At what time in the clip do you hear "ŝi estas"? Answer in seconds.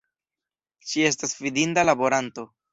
0.93-1.37